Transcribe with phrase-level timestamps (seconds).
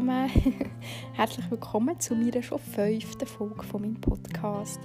[0.00, 0.30] zusammen,
[1.12, 4.80] herzlich willkommen zu meiner schon fünften Folge von meinem Podcast.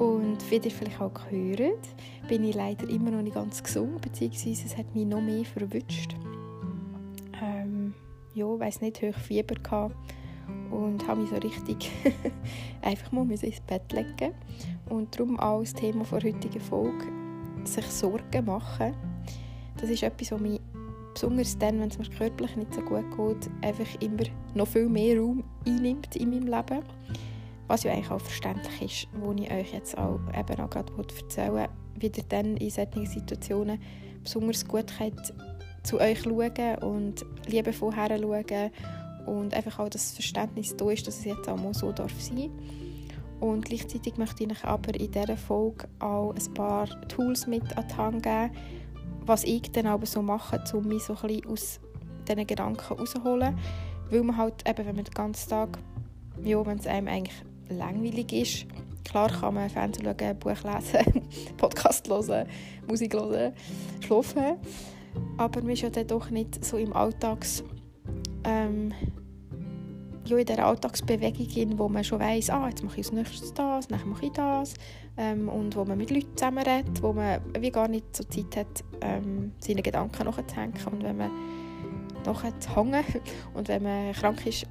[0.00, 1.86] Und wie ihr vielleicht auch gehört,
[2.26, 6.16] bin ich leider immer noch nicht ganz gesund, beziehungsweise es hat mich noch mehr verwünscht.
[7.40, 7.94] Ähm,
[8.34, 9.94] ja, ich weiss nicht, hoch Fieber gehabt
[10.72, 11.88] und habe mich so richtig
[12.82, 14.34] einfach mal ins Bett legen
[14.88, 17.06] und darum auch das Thema der heutigen Folge
[17.62, 18.92] sich Sorgen machen.
[19.80, 20.60] Das ist etwas, was mich
[21.16, 25.18] besonders dann, wenn es mir körperlich nicht so gut geht, einfach immer noch viel mehr
[25.18, 26.84] Raum einnimmt in meinem Leben.
[27.68, 31.68] Was ja eigentlich auch verständlich ist, wo ich euch jetzt auch eben auch gerade erzählen
[31.98, 33.80] wie ihr dann in solchen Situationen
[34.22, 35.32] besonders gut könnt
[35.82, 38.70] zu euch schauen und liebevoll schauen
[39.24, 42.50] und einfach auch das Verständnis da ist, dass es jetzt auch mal so darf sein
[43.40, 47.86] und gleichzeitig möchte ich euch aber in dieser Folge auch ein paar Tools mit an
[47.88, 48.50] die Hand geben,
[49.26, 51.80] was ich dann aber so mache, um mich so ein bisschen aus
[52.28, 53.58] diesen Gedanken rauszuholen.
[54.10, 55.78] Weil man halt eben, wenn man den ganzen Tag,
[56.42, 57.36] ja, wenn es einem eigentlich
[57.68, 58.66] langweilig ist,
[59.04, 61.22] klar kann man Fernsehen schauen, Buch lesen,
[61.56, 62.46] Podcast hören,
[62.88, 63.52] Musik hören,
[64.00, 64.56] schlafen,
[65.36, 67.64] aber man ist ja dann doch nicht so im Alltags...
[68.44, 68.92] Ähm,
[70.26, 73.88] ja, in der Alltagsbewegung, wo man schon weiss, ah, jetzt mache ich als nächstes das,
[73.88, 74.74] dann mache ich das
[75.16, 78.84] ähm, und wo man mit Leuten zusammenredet, wo man wie gar nicht so Zeit hat,
[79.00, 81.30] ähm, seine Gedanken nachzuhängen und wenn man
[82.24, 83.04] nachher zu hängen
[83.54, 84.66] und wenn man krank ist,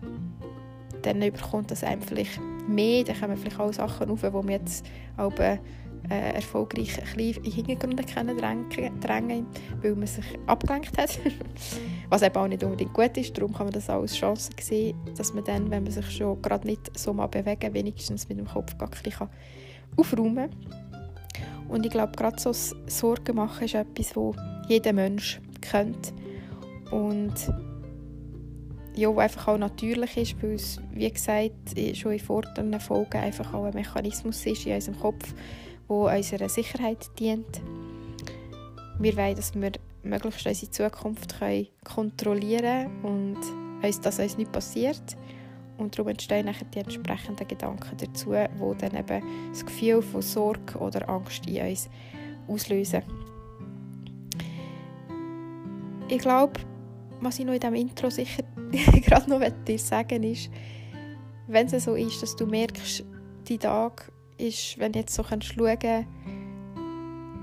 [1.01, 4.85] dann überkommt das einem vielleicht mehr, dann kommen vielleicht auch Sachen auf, die man jetzt
[5.17, 5.31] auch
[6.09, 9.47] äh, erfolgreich ein bisschen in den Hintergrund drängen, drängen,
[9.81, 11.19] weil man sich abgelenkt hat.
[12.09, 13.37] Was eben auch nicht unbedingt gut ist.
[13.37, 16.41] Darum kann man das auch als Chance sehen, dass man dann, wenn man sich schon
[16.41, 19.29] gerade nicht so mal bewegen wenigstens mit dem Kopf gar ein bisschen
[19.97, 20.85] aufräumen kann.
[21.67, 24.35] Und ich glaube, gerade so Sorgen machen ist etwas, wo
[24.67, 26.13] jeder Mensch kennt.
[26.91, 27.33] Und
[28.95, 33.65] ja, einfach auch natürlich ist, weil es, wie gesagt, schon in vorderen Folgen einfach auch
[33.65, 35.33] ein Mechanismus ist in unserem Kopf,
[35.87, 37.61] wo unserer Sicherheit dient.
[38.99, 39.71] Wir wollen, dass wir
[40.03, 41.35] möglichst unsere Zukunft
[41.83, 43.37] kontrollieren können
[43.81, 45.17] und uns, dass uns nicht passiert.
[45.77, 50.77] Und darum entstehen nachher die entsprechenden Gedanken dazu, die dann eben das Gefühl von Sorge
[50.79, 51.89] oder Angst in uns
[52.47, 53.01] auslösen.
[56.07, 56.61] Ich glaube,
[57.19, 58.43] was ich noch in diesem Intro sicher
[59.01, 60.49] gerade noch dir sagen ist,
[61.47, 63.03] wenn es so ist, dass du merkst,
[63.47, 66.05] die Tag ist, wenn du jetzt so kannst schauen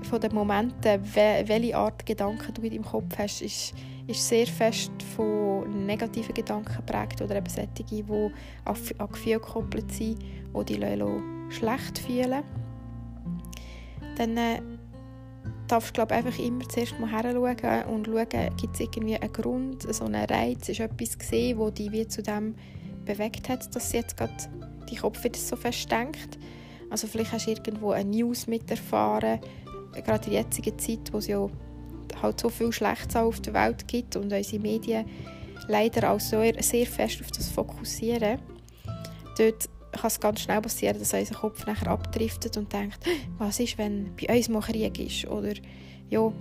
[0.03, 3.73] von den Momenten, welche Art Gedanken du in deinem Kopf hast, ist,
[4.07, 8.03] ist sehr fest von negativen Gedanken geprägt oder eben solche, die
[8.65, 11.03] an, an Gefühle gekoppelt sind, die dich
[11.49, 12.43] schlecht fühlen
[14.17, 14.61] Dann äh,
[15.67, 18.27] darfst du glaub, einfach immer zuerst mal her und schauen,
[18.57, 22.21] gibt es irgendwie einen Grund, so einen Reiz, ist etwas gesehen, wo dich wie zu
[22.21, 22.55] dem
[23.05, 24.33] bewegt hat, dass jetzt gerade
[24.87, 26.37] dein Kopf wieder so fest denkt.
[26.93, 29.39] Also vielleicht hast du irgendwo eine News miterfahren,
[30.05, 31.49] gerade in der jetzigen Zeit, wo es ja
[32.21, 35.03] halt so viel Schlechtes auf der Welt gibt und unsere Medien
[35.67, 38.37] leider auch so sehr fest auf das fokussieren.
[39.39, 42.99] Dort kann es ganz schnell passieren, dass unser Kopf nachher abdriftet und denkt,
[43.39, 45.27] was ist, wenn bei uns mal Krieg ist?
[45.27, 45.53] Oder
[46.11, 46.31] ja,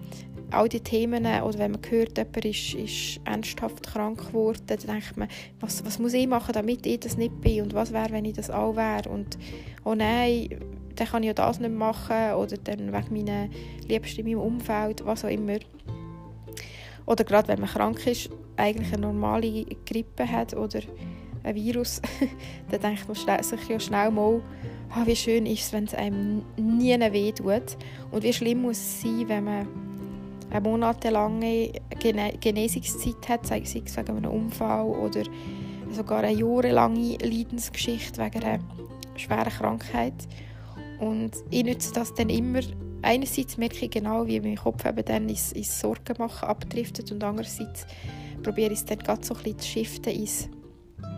[0.52, 5.16] all die Themen, oder wenn man hört, jemand ist, ist ernsthaft krank geworden, dann denkt
[5.16, 5.28] man,
[5.60, 7.62] was, was muss ich machen, damit ich das nicht bin?
[7.62, 9.08] Und was wäre, wenn ich das auch wäre?
[9.08, 9.38] Und
[9.84, 10.48] oh nein,
[10.96, 13.48] dann kann ich ja das nicht machen oder dann wegen meiner
[13.88, 15.58] Liebsten in meinem Umfeld, was auch immer.
[17.06, 20.80] Oder gerade wenn man krank ist, eigentlich eine normale Grippe hat oder
[21.42, 22.00] ein Virus,
[22.70, 24.40] dann denkt man sich ja schnell mal,
[24.96, 27.76] oh, wie schön ist es, wenn es einem nie weh tut.
[28.10, 29.66] Und wie schlimm muss es sein, wenn man
[30.52, 35.22] eine monatelange Gene Genesungszeit hat, sei es wegen einem Unfall oder
[35.90, 38.58] sogar eine jahrelange Leidensgeschichte wegen einer
[39.16, 40.14] schweren Krankheit.
[41.00, 42.60] Und ich nutze das dann immer.
[43.02, 47.24] Einerseits merke ich genau, wie mein Kopf eben dann ins, ins Sorgen machen abdriftet und
[47.24, 47.86] andererseits
[48.42, 50.48] probiere ich es dann gerade so ein bisschen zu shiften ins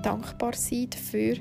[0.02, 1.36] Dankbarsein dafür,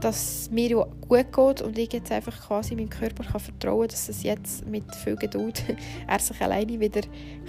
[0.00, 4.08] dass mir gut geht und ich jetzt einfach quasi meinem Körper kann vertrauen kann, dass
[4.08, 5.62] es jetzt mit viel Geduld
[6.06, 7.02] er sich alleine wieder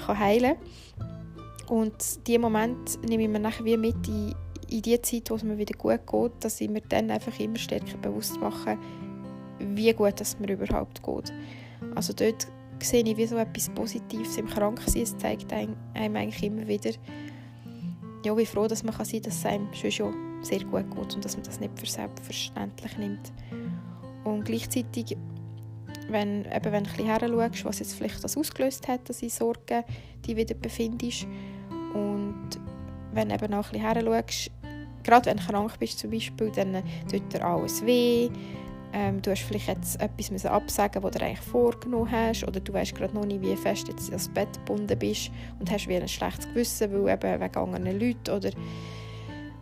[0.05, 0.55] kann heilen
[0.97, 1.77] kann.
[1.77, 4.35] Und diesen Moment nehme ich mir nachher wie mit in,
[4.69, 7.57] in die Zeit, wo es mir wieder gut geht, dass ich mir dann einfach immer
[7.57, 8.77] stärker bewusst mache,
[9.59, 11.33] wie gut es mir überhaupt geht.
[11.95, 12.47] Also dort
[12.81, 15.03] sehe ich wie so etwas Positives im Kranksein.
[15.03, 16.91] Es zeigt einem eigentlich immer wieder,
[18.25, 20.89] ja, wie froh dass man kann sein kann, dass es einem schon, schon sehr gut
[20.89, 23.31] geht und dass man das nicht für selbstverständlich nimmt.
[24.23, 25.17] Und gleichzeitig,
[26.09, 29.33] wenn, eben, wenn du ein bisschen schaust, was jetzt vielleicht das ausgelöst hat, dass ich
[29.33, 29.83] Sorgen
[30.25, 31.25] die wieder befindest
[31.93, 32.59] und
[33.13, 34.23] wenn du eben auch ein bisschen her
[35.03, 38.29] gerade wenn du krank bist zum Beispiel, dann tut dir alles weh.
[38.93, 42.73] Ähm, du hast vielleicht jetzt etwas müssen absagen, was du eigentlich vorgenommen hast, oder du
[42.73, 46.07] weißt gerade noch nicht, wie fest jetzt ans Bett gebunden bist und hast wie ein
[46.07, 48.49] schlechtes Gewissen, weil eben wegen anderen Leuten oder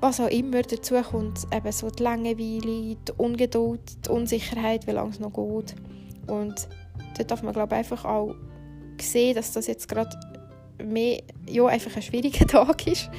[0.01, 5.11] was auch immer dazu kommt, eben so die Langeweile, die Ungeduld, die Unsicherheit, wie lange
[5.11, 5.75] es noch geht.
[6.27, 6.67] Und
[7.17, 8.35] dort darf man glaube einfach auch
[9.01, 10.17] sehen, dass das jetzt gerade
[10.83, 13.09] mehr, ja, einfach ein schwieriger Tag ist.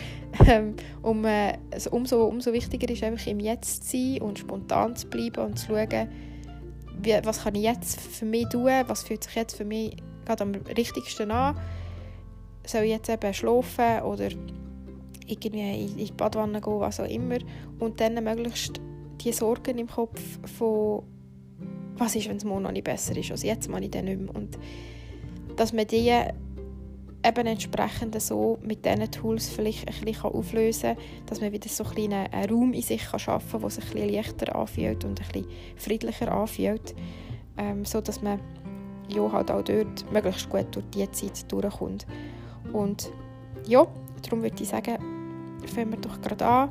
[0.46, 5.08] Ähm, um, also umso, umso wichtiger ist einfach im Jetzt zu sein und spontan zu
[5.08, 6.08] bleiben und zu schauen,
[7.02, 10.44] wie, was kann ich jetzt für mich tun, was fühlt sich jetzt für mich gerade
[10.44, 11.58] am richtigsten an.
[12.66, 14.28] Soll ich jetzt eben schlafen oder
[15.26, 17.38] irgendwie in die Badwanne gehen, was auch immer.
[17.78, 18.80] Und dann möglichst
[19.20, 20.20] die Sorgen im Kopf
[20.56, 21.02] von
[21.96, 24.20] was ist, wenn es morgen noch nicht besser ist als jetzt, mache ich dann nicht
[24.20, 24.34] mehr.
[24.34, 24.58] Und
[25.56, 26.10] dass man die
[27.22, 31.84] eben entsprechend so mit diesen Tools vielleicht ein bisschen auflösen kann, dass man wieder so
[31.84, 35.26] einen kleinen Raum in sich schaffen kann, der sich ein bisschen leichter anfühlt und ein
[35.26, 36.94] bisschen friedlicher anfühlt,
[37.58, 38.40] ähm, so dass man
[39.08, 42.06] ja, halt auch dort möglichst gut durch diese Zeit durchkommt.
[42.72, 43.12] Und
[43.66, 43.86] ja,
[44.22, 44.98] darum würde ich sagen,
[45.66, 46.68] fangen wir doch gerade an,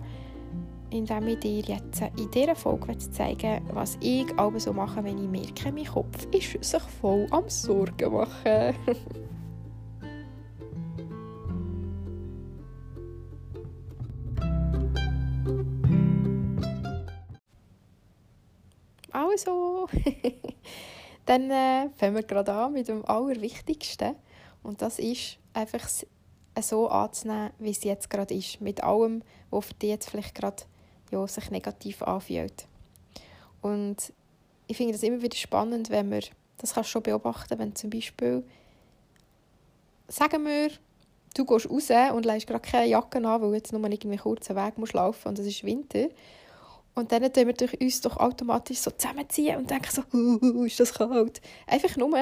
[0.90, 5.30] indem ich dir jetzt in dieser Folge zeigen was ich aber so mache, wenn ich
[5.30, 8.76] merke, mein Kopf ist sich voll am Sorgen machen.
[19.12, 19.88] Also,
[21.26, 24.16] dann äh, fangen wir gerade an mit dem Allerwichtigsten.
[24.64, 25.88] Und das ist einfach
[26.62, 28.62] so anzunehmen, wie es jetzt gerade ist.
[28.62, 30.64] Mit allem, was für dich jetzt vielleicht gerade
[31.12, 32.68] ja, sich negativ anfühlt.
[33.62, 34.14] Und
[34.68, 36.22] ich finde das immer wieder spannend, wenn man,
[36.58, 38.44] das kannst schon beobachten, wenn zum Beispiel,
[40.08, 40.70] sagen wir,
[41.36, 44.56] du gehst raus und lässt gerade keine Jacke an, weil du jetzt nur irgendwie kurzen
[44.56, 46.10] Weg musst laufen und es ist Winter.
[46.96, 50.02] Und dann tun wir uns doch automatisch so zusammenziehen und denken so,
[50.66, 51.42] ist das kalt.
[51.66, 52.18] Einfach nur,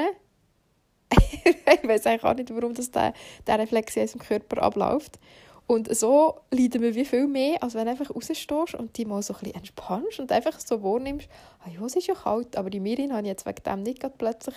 [1.46, 3.14] ich weiß eigentlich auch nicht, warum das der,
[3.46, 5.20] der Reflex in unserem Körper abläuft.
[5.68, 9.22] Und so leiden wir wie viel mehr, als wenn du einfach rausstehst und dich mal
[9.22, 11.28] so ein bisschen entspannst und einfach so wahrnimmst,
[11.60, 14.56] ah es ist ja kalt, aber die Mirin habe ich jetzt wegen dem nicht plötzlich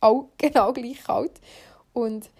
[0.00, 1.40] auch genau gleich kalt.
[1.92, 2.30] Und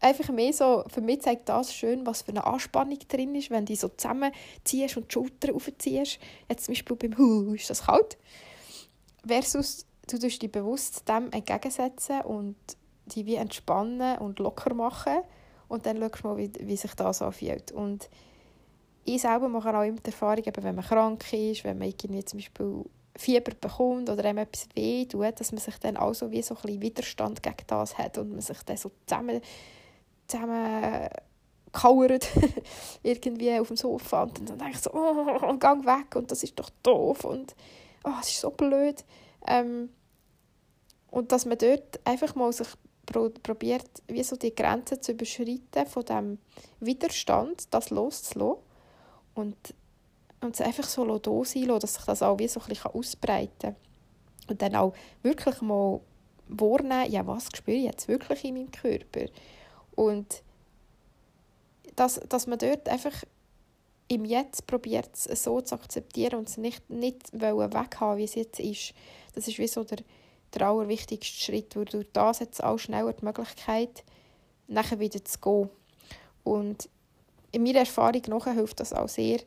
[0.00, 3.64] einfach mehr so, für mich zeigt das schön, was für eine Anspannung drin ist, wenn
[3.64, 6.18] du so zusammenziehst und die Schultern aufziehst.
[6.48, 8.18] Jetzt zum Beispiel beim Hu, ist das kalt?
[9.26, 12.56] Versus, du dich bewusst dem entgegensetzen und
[13.06, 15.18] dich wie entspannen und locker machen
[15.68, 17.72] und dann schaust du mal, wie, wie sich das anfühlt.
[17.72, 18.08] Und
[19.04, 22.24] ich selber mache auch immer die Erfahrung, eben, wenn man krank ist, wenn man irgendwie
[22.24, 22.84] zum Beispiel
[23.16, 26.54] Fieber bekommt oder einem etwas weh tut, dass man sich dann auch so wie so
[26.54, 29.40] ein bisschen Widerstand gegen das hat und man sich dann so zusammen,
[30.26, 31.08] zusammen
[31.72, 32.28] kauert
[33.02, 36.58] irgendwie auf dem Sofa und dann denke ich so, oh, gang weg und das ist
[36.58, 37.54] doch doof und
[38.04, 39.04] oh, es ist so blöd.
[39.46, 39.90] Ähm,
[41.10, 42.68] und dass man dort einfach mal sich
[43.06, 46.38] probiert, wie so die Grenzen zu überschreiten von dem
[46.78, 48.62] Widerstand, das loszulassen
[49.34, 49.56] und,
[50.40, 53.50] und es einfach so da sein dass sich das auch wie so ein bisschen ausbreiten
[53.60, 53.76] kann.
[54.48, 56.00] Und dann auch wirklich mal
[56.48, 59.26] wahrnehmen, ja, was spüre ich jetzt wirklich in meinem Körper?
[59.94, 60.42] Und
[61.96, 63.24] dass, dass man dort einfach
[64.08, 68.58] im Jetzt probiert, es so zu akzeptieren und es nicht, nicht weghaben, wie es jetzt
[68.58, 68.92] ist.
[69.34, 69.98] Das ist wie so der,
[70.54, 74.04] der allerwichtigste Schritt, weil durch das es auch schneller die Möglichkeit,
[74.66, 75.70] nachher wieder zu gehen.
[76.44, 76.88] Und
[77.52, 79.40] in meiner Erfahrung nach hilft das auch sehr,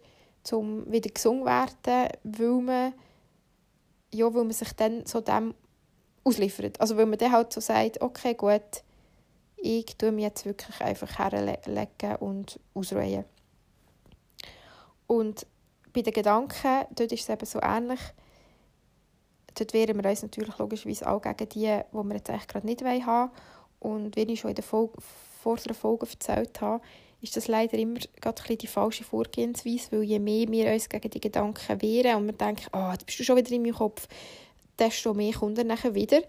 [0.51, 2.93] um wieder gesund zu werden, weil man,
[4.13, 5.53] ja, weil man sich dann so dem
[6.23, 6.79] ausliefert.
[6.79, 8.83] Also weil man dann halt so sagt, okay, gut,
[9.57, 13.25] ich tue mich jetzt wirklich einfach herlegen und ausruhen.
[15.07, 15.45] Und
[15.93, 17.99] bei den Gedanken, dort ist es eben so ähnlich,
[19.55, 22.83] dort wehren wir uns natürlich logischerweise auch gegen die, die wir jetzt eigentlich gerade nicht
[22.83, 23.29] haben wollen.
[23.79, 24.93] Und wie ich schon in der Folge,
[25.41, 26.81] vor der Folge erzählt habe,
[27.21, 31.21] ist das leider immer gerade die falsche Vorgehensweise, weil je mehr wir uns gegen die
[31.21, 34.07] Gedanken wehren und wir denken, ah, oh, jetzt bist du schon wieder in meinem Kopf,
[34.77, 36.21] desto mehr kommt er nachher wieder,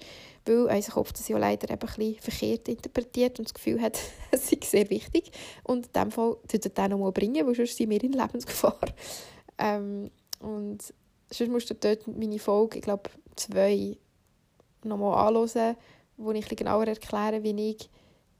[0.44, 3.98] weil unser Kopf das ja leider eben ein bisschen verkehrt interpretiert und das Gefühl hat,
[4.30, 5.32] es sei sehr wichtig
[5.64, 8.78] und in dem Fall tut er den nochmal bringen, weil sonst sind wir in Lebensgefahr.
[9.58, 10.92] Ähm, und
[11.30, 13.96] sonst musst du dort meine Folge, ich glaube, zwei
[14.84, 15.76] nochmal anhören,
[16.16, 17.90] wo ich ein genauer erkläre, wie ich,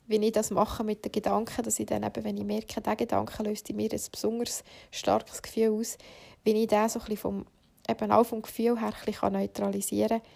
[0.06, 2.96] wie ich das mache mit den Gedanken, dass ich dann eben, wenn ich merke, dieser
[2.96, 5.98] Gedanke löst in mir ein besonders starkes Gefühl aus,
[6.44, 7.46] wie ich den so ein vom,
[7.88, 10.28] eben auch vom Gefühl her ein neutralisieren kann,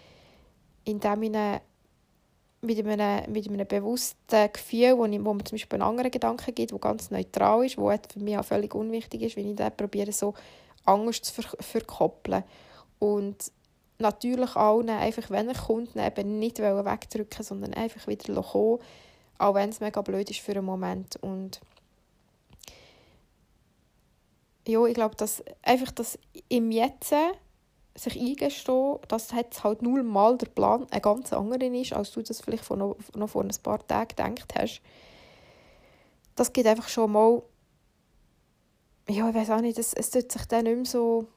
[0.85, 1.61] indem ich
[2.61, 6.53] mit einem, mit einem bewussten Gefühl, wo, ich, wo mir zum Beispiel einen anderen Gedanken
[6.53, 9.75] gibt, der ganz neutral ist, der für mich auch völlig unwichtig ist, wenn ich den
[9.75, 10.33] probiere, so
[10.89, 12.43] Angst zu ver verkoppeln.
[12.99, 13.51] Und
[13.99, 18.79] natürlich allen, einfach wenn er kommt, eben nicht wegdrücken sondern einfach wieder kommen,
[19.37, 21.17] auch wenn es mega blöd ist für einen Moment.
[21.21, 21.61] Und
[24.67, 26.17] ja, ich glaube, dass einfach das
[26.47, 27.13] im Jetzt
[27.95, 32.41] sich eingestehen, dass jetzt halt nullmal der Plan ein ganz anderer ist, als du das
[32.41, 32.95] vielleicht noch,
[33.27, 34.81] vor ein paar Tagen gedacht hast.
[36.35, 37.41] Das geht einfach schon mal,
[39.09, 41.27] ja, ich weiß auch nicht, es, es tut sich dann nicht mehr so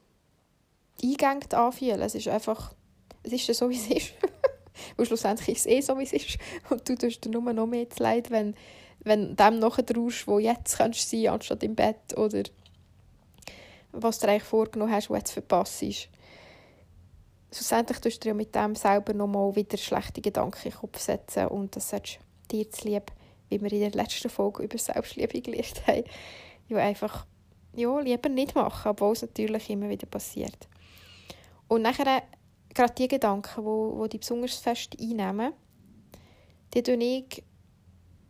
[1.02, 2.00] eingängig anfühlen.
[2.02, 2.74] Es ist einfach,
[3.22, 4.14] es ist so, wie es ist.
[4.96, 6.38] Und schlussendlich ist es eh so, wie es ist.
[6.70, 8.54] Und du tust dir nur noch mehr leid, wenn,
[9.00, 12.42] wenn dem nachtraust, wo jetzt kannst sein anstatt im Bett oder
[13.92, 16.08] was du eigentlich vorgenommen hast, was jetzt verpasst ist.
[17.52, 21.48] Schlussendlich tust du dir mit dem selber nochmal wieder schlechte Gedanken in den Kopf setzen
[21.48, 22.18] und das solltest
[22.50, 23.12] dir zu lieb,
[23.50, 26.04] wie wir in der letzten Folge über Selbstliebe gelernt haben,
[26.68, 27.26] ja, einfach
[27.74, 30.68] ja, lieber nicht machen, obwohl es natürlich immer wieder passiert.
[31.68, 32.22] Und nachher
[32.74, 35.52] gerade die Gedanken, die, die dich besonders fest einnehmen,
[36.74, 37.42] die tue ich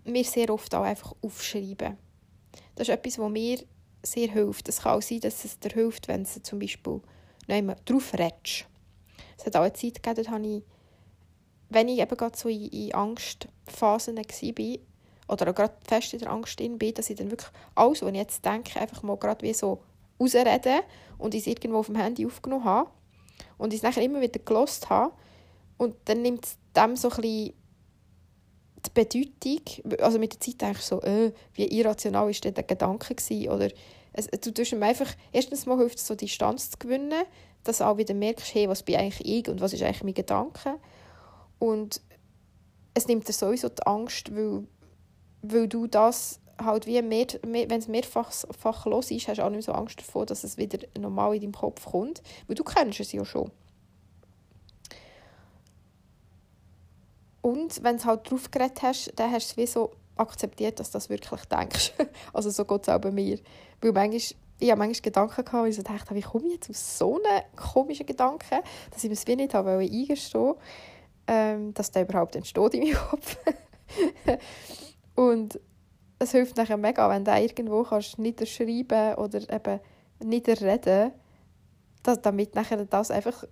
[0.04, 1.96] mir sehr oft auch einfach aufschreiben.
[2.75, 3.58] Das ist etwas, was mir
[4.02, 4.68] sehr hilft.
[4.68, 7.00] Es kann auch sein, dass es dir hilft, wenn du zum Beispiel
[7.46, 8.66] drauf redest.
[9.38, 10.62] Es hat auch eine Zeit gegeben, habe ich,
[11.68, 14.78] wenn ich eben gerade so in, in Angstphasen war,
[15.32, 18.16] oder auch gerade fest in der Angst bin, dass ich dann wirklich alles, was ich
[18.16, 19.82] jetzt denke, einfach mal gerade wie so
[20.20, 20.80] rausreden
[21.18, 22.90] und es irgendwo auf dem Handy aufgenommen habe
[23.58, 25.12] und es nachher immer wieder gelost habe.
[25.78, 27.54] Und dann nimmt es dem so ein bisschen
[28.84, 33.48] die Bedeutung, also mit der Zeit denke so, äh, wie irrational war der Gedanke gewesen,
[33.48, 33.68] oder
[34.12, 37.24] es, du tust ihm einfach, erstens mal hilft es so Distanz zu gewinnen,
[37.64, 40.14] dass du auch wieder merkst, hey, was bin eigentlich ich und was ist eigentlich mein
[40.14, 40.78] Gedanke?
[41.58, 42.00] Und
[42.94, 44.64] es nimmt dir sowieso die Angst, weil,
[45.42, 49.50] weil du das halt wie mehr, mehr wenn es mehrfach los ist, hast du auch
[49.50, 53.00] nicht so Angst davor, dass es wieder normal in deinem Kopf kommt, weil du kennst
[53.00, 53.50] es ja schon.
[57.40, 60.90] Und wenn du halt drauf geredet hast, dann hast du es wie so akzeptiert, dass
[60.90, 61.92] du das wirklich denkst.
[62.32, 63.40] also so geht es auch bei mir.
[63.80, 64.20] Weil manchmal,
[64.61, 68.06] ich habe manchmal Gedanken gehabt, ich dachte, wie komme ich jetzt aus so einem komischen
[68.06, 68.61] Gedanken,
[68.92, 70.54] dass ich mir es wie nicht habe eingestehen
[71.26, 73.37] ähm, dass der überhaupt entsteht in meinem Kopf.
[75.14, 75.59] und
[76.19, 79.81] es hilft nachher mega, wenn du irgendwo kannst niederschreiben oder eben
[80.23, 81.12] niederreden,
[82.02, 83.45] dass, damit nachher das einfach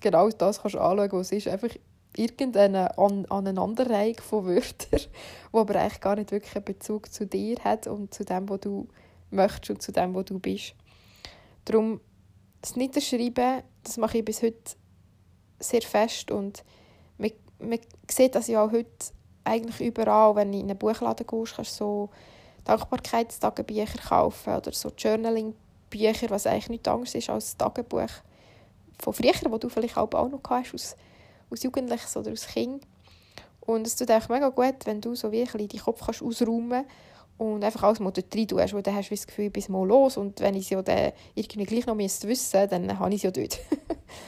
[0.00, 1.48] genau das kannst anschauen, was es ist.
[1.48, 1.70] Einfach
[2.16, 4.76] irgendeine An Aneinanderreihung von Wörtern,
[5.52, 8.60] die aber eigentlich gar nicht wirklich einen Bezug zu dir hat und zu dem, was
[8.60, 8.88] du
[9.30, 10.74] möchtest und zu dem, wo du bist.
[11.64, 12.00] Darum,
[12.60, 14.76] das Niederschreiben, das mache ich bis heute
[15.60, 16.64] sehr fest und
[17.18, 17.78] man, man
[18.10, 18.88] sieht das ja auch heute
[19.44, 22.10] eigentlich überall, wenn du in einen Buchladen gehst, kannst du so
[22.64, 28.10] Dankbarkeitstagebücher kaufen oder so Journaling-Bücher, was eigentlich nichts anderes ist als das Tagebuch
[29.00, 30.96] von früher, wo du vielleicht auch noch hast, aus,
[31.50, 32.84] aus Jugendliches oder aus Kind.
[33.60, 36.84] Und es tut eigentlich mega gut, wenn du so ein deinen Kopf kannst ausräumen
[37.36, 39.86] und einfach alles mal dort rein tust, weil dann hast du das Gefühl, bis mal
[39.86, 43.16] los und wenn ich es ja dann irgendwie gleich noch wissen müsste, dann habe ich
[43.16, 43.58] es ja dort.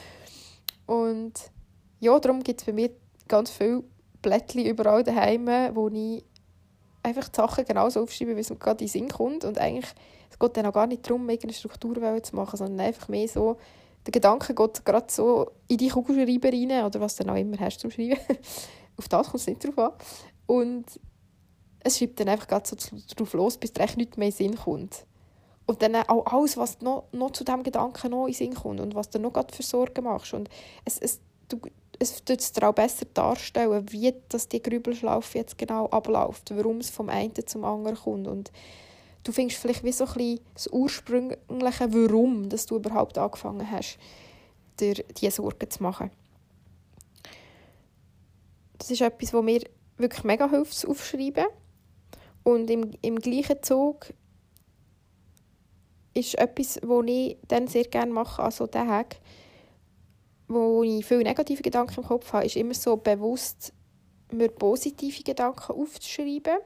[0.85, 1.33] und
[1.99, 2.91] ja, darum gibt es bei mir
[3.27, 3.83] ganz viele
[4.21, 6.23] Blättchen überall daheim, wo ich
[7.03, 9.45] einfach die Sachen genauso aufschreibe, wie es mir gerade in den Sinn kommt.
[9.45, 9.91] Und eigentlich,
[10.29, 13.57] es geht dann auch gar nicht darum, irgendeine Struktur zu machen, sondern einfach mehr so,
[14.05, 17.59] der Gedanke geht gerade so in die Kugelschreiber rein, oder was du dann auch immer
[17.59, 18.17] hast zum Schreiben.
[18.97, 19.91] Auf das kommt es nicht drauf an.
[20.47, 20.85] Und
[21.83, 22.75] es schreibt dann einfach gerade so
[23.15, 25.05] drauf los, bis dir nichts mehr in den Sinn kommt.
[25.65, 28.79] Und dann auch alles, was noch, noch zu diesem Gedanken noch in den Sinn kommt
[28.79, 30.33] und was du noch gerade für Sorgen machst.
[30.33, 30.49] Und
[30.85, 31.59] es, es, du,
[32.01, 36.77] es tut es dir auch besser darstellen, wie das die Grübelschlaufe jetzt genau abläuft, warum
[36.77, 38.27] es vom einen zum anderen kommt.
[38.27, 38.51] Und
[39.23, 43.99] du findest vielleicht wie so ein bisschen das ursprüngliche Warum, dass du überhaupt angefangen hast,
[44.79, 46.09] dir diese Sorgen zu machen.
[48.79, 49.61] Das ist etwas, was mir
[49.97, 51.45] wirklich mega hilft, zu aufschreiben.
[52.43, 54.11] Und im, im gleichen Zug
[56.15, 59.05] ist etwas, was ich dann sehr gerne mache an so Tagen,
[60.53, 63.73] wo ich viele negative Gedanken im Kopf habe, ist immer so bewusst,
[64.31, 66.57] mir positive Gedanken aufzuschreiben.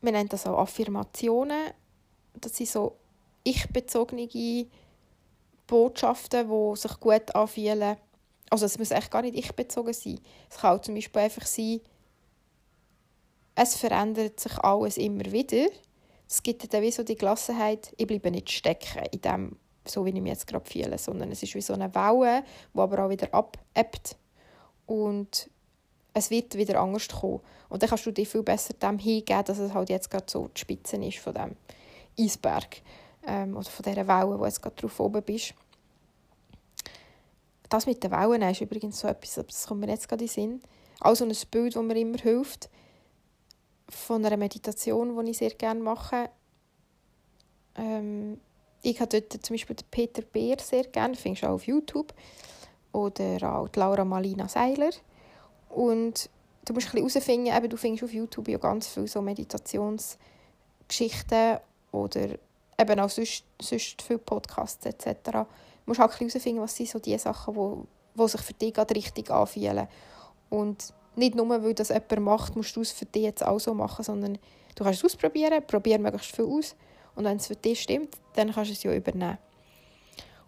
[0.00, 1.70] Wir nennen das auch Affirmationen.
[2.34, 2.96] Das sind so
[3.44, 4.66] ich-bezogene
[5.66, 7.96] Botschaften, die sich gut anfühlen.
[8.50, 10.20] Also es muss echt gar nicht ich-bezogen sein.
[10.48, 11.80] Es kann auch zum Beispiel einfach sein,
[13.54, 15.66] es verändert sich alles immer wieder.
[16.28, 19.56] Es gibt dann wie so die Gelassenheit, ich bleibe nicht stecken in dem,
[19.90, 22.42] so wie ich mich jetzt gerade fühle, sondern es ist wie so eine Welle,
[22.74, 24.16] die aber auch wieder abebbt.
[24.86, 25.50] Und
[26.14, 27.40] es wird wieder anders kommen.
[27.68, 30.48] Und dann kannst du dich viel besser dem hingeben, dass es halt jetzt gerade so
[30.48, 31.56] die Spitze ist von dem
[32.18, 32.82] Eisberg
[33.26, 35.54] ähm, oder von dieser Welle, wo jetzt gerade drauf oben bist.
[37.68, 40.34] Das mit den Wellen ist übrigens so etwas, das kommt mir jetzt gerade in den
[40.34, 40.62] Sinn.
[40.98, 42.68] Also ein Bild, das mir immer hilft,
[43.88, 46.30] von einer Meditation, die ich sehr gerne mache.
[47.76, 48.40] Ähm,
[48.82, 52.14] ich habe dort zum Beispiel den Peter Beer sehr gerne, findest du auch auf YouTube.
[52.92, 54.90] Oder auch Laura Malina Seiler.
[55.68, 56.30] Und
[56.64, 61.58] du musst ein bisschen herausfinden, du findest auf YouTube ja ganz viele so Meditationsgeschichten
[61.92, 62.30] oder
[62.78, 65.30] eben auch sonst, sonst viele Podcasts etc.
[65.30, 65.46] Du
[65.86, 69.30] musst halt herausfinden, was sind so die Sachen, wo, wo sich für dich gerade richtig
[69.30, 69.86] anfühlen.
[70.48, 73.74] Und nicht nur, weil das jemand macht, musst du es für dich jetzt auch so
[73.74, 74.38] machen, sondern
[74.74, 76.74] du kannst es ausprobieren, probier möglichst viel aus
[77.14, 79.38] und wenn es für dich stimmt, dann kannst du es ja übernehmen.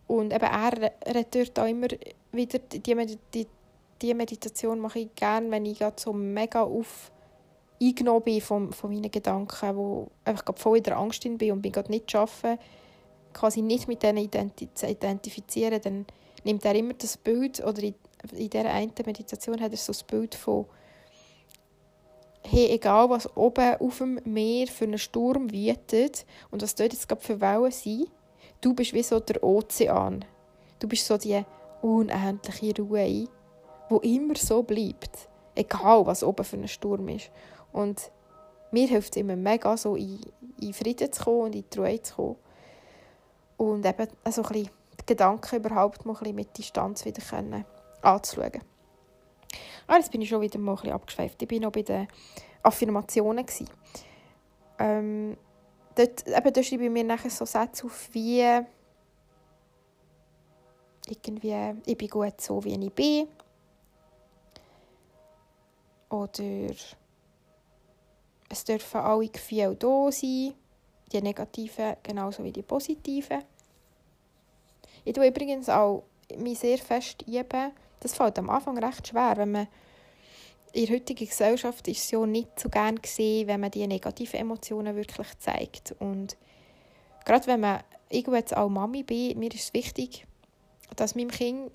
[0.06, 1.88] Und eben er redet auch immer
[2.32, 3.46] wieder, die, die,
[4.00, 7.10] die Meditation mache ich gerne, wenn ich gerade so mega auf
[7.80, 11.72] eingenommen bin von, von meinen Gedanken, wo einfach voll in der Angst bin und bin
[11.72, 12.58] gerade nicht arbeiten,
[13.32, 16.06] quasi nicht mit denen identi identifizieren, dann
[16.44, 17.94] nimmt er immer das Bild, oder in,
[18.32, 20.66] in dieser einen Meditation hat er so das Bild von
[22.44, 27.08] hey, egal was oben auf dem Meer für einen Sturm wütet und was dort jetzt
[27.08, 28.08] gerade für Wellen sind,
[28.60, 30.24] du bist wie so der Ozean.
[30.78, 31.44] Du bist so die
[31.82, 33.28] unendliche Ruhe,
[33.88, 35.28] wo immer so bleibt.
[35.54, 37.30] Egal, was oben für ein Sturm ist.
[37.72, 38.10] Und
[38.70, 40.20] mir hilft es immer mega, so in,
[40.60, 42.36] in Frieden zu kommen und in die Ruhe zu kommen.
[43.58, 44.70] Und eben also ein bisschen
[45.00, 47.64] die Gedanken überhaupt mal ein bisschen mit Distanz wieder können
[48.00, 48.71] anzuschauen.
[49.92, 51.42] Ah, jetzt bin ich schon wieder mal ein bisschen abgeschweift.
[51.42, 52.08] Ich war noch bei den
[52.62, 53.44] Affirmationen.
[54.78, 55.36] Ähm,
[55.94, 58.40] dort, eben, da schreibe ich mir nachher so Sätze auf wie
[61.06, 63.28] irgendwie, ich bin gut so, wie ich bin.
[66.08, 66.74] Oder
[68.48, 70.54] es dürfen alle Gefühle da sein,
[71.12, 73.44] die negativen genauso wie die positiven.
[75.04, 77.72] Ich tue übrigens auch mich sehr fest üben.
[78.02, 79.68] Das fällt am Anfang recht schwer, wenn man
[80.72, 84.40] in der heutigen Gesellschaft ist es ja nicht so gern gesehen, wenn man die negativen
[84.40, 85.94] Emotionen wirklich zeigt.
[86.00, 86.36] Und
[87.24, 90.26] gerade wenn man, ich jetzt auch Mami bin, mir ist es wichtig,
[90.96, 91.70] dass meinem Kind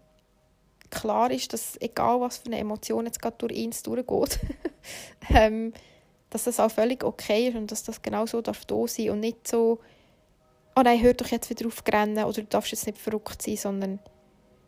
[0.90, 4.40] klar ist, dass egal was für eine Emotion jetzt gerade durch ihn durchgeht,
[5.30, 5.72] ähm,
[6.30, 9.22] dass das auch völlig okay ist und dass das genau so darf da sein und
[9.22, 9.80] nicht so,
[10.76, 13.56] oh nein, hör doch jetzt wieder auf rennen oder du darfst jetzt nicht verrückt sein,
[13.56, 14.00] sondern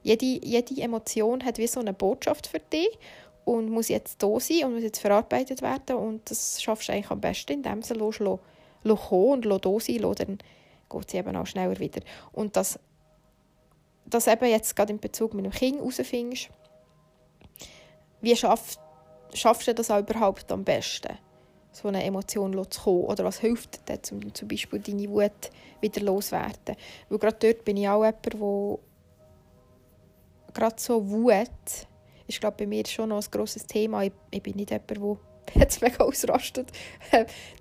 [0.04, 2.98] jede, jede Emotion hat wie so eine Botschaft für dich
[3.46, 7.12] und muss jetzt da sein und muss jetzt verarbeitet werden und das schaffst du eigentlich
[7.12, 10.38] am besten, indem du lässt, lässt, und lässt da sein dann
[10.90, 12.02] geht sie eben auch schneller wieder.
[12.32, 12.80] Und das
[14.10, 16.50] das eben jetzt gerade in Bezug mit dem Kind herausfindest,
[18.22, 18.78] wie schaff,
[19.34, 21.18] schaffst du das auch überhaupt am besten,
[21.72, 23.06] so eine Emotion zu kommen?
[23.06, 26.76] Oder was hilft dir zum, zum Beispiel deine Wut wieder loswerden?
[27.08, 28.80] Weil gerade dort bin ich auch jemand, wo
[30.54, 31.88] gerade so Wut
[32.28, 34.04] ist glaube bei mir schon noch ein grosses Thema.
[34.04, 35.18] Ich, ich bin nicht jemand, der
[35.62, 36.72] jetzt mega ausrastet,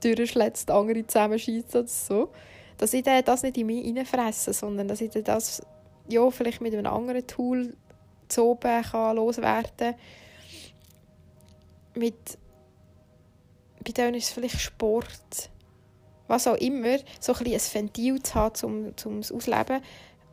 [0.03, 2.31] durchschlägt, andere zusammenschießt oder so.
[2.77, 5.63] Dass ich das nicht in mich reinfresse, sondern dass ich das
[6.09, 7.75] ja, vielleicht mit einem anderen Tool
[8.29, 9.95] zu oben kann loswerden
[11.95, 12.39] mit
[13.85, 15.51] bei denen ist es vielleicht Sport,
[16.27, 19.81] was auch immer, so ein, ein Ventil zu haben, um es auszuleben.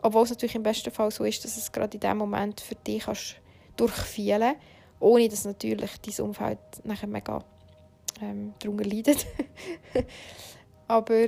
[0.05, 2.75] Obwohl es natürlich im besten Fall so ist, dass es gerade in dem Moment für
[2.75, 3.37] dich kannst
[3.75, 4.53] durchfühlen
[4.99, 7.43] ohne dass natürlich dein Umfeld nachher mega
[8.21, 9.25] ähm, darunter leidet.
[10.87, 11.27] Aber